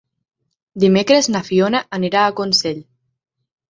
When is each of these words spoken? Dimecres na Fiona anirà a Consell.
Dimecres 0.85 1.31
na 1.35 1.43
Fiona 1.51 1.85
anirà 2.01 2.27
a 2.27 2.35
Consell. 2.43 2.85